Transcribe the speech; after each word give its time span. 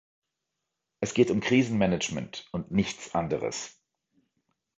Es 0.99 1.13
geht 1.13 1.29
um 1.29 1.41
Krisenmanagement, 1.41 2.47
und 2.53 2.71
nichts 2.71 3.13
anderes. 3.13 3.79